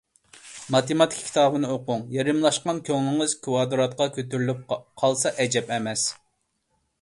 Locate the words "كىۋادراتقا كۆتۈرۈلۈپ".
3.45-4.75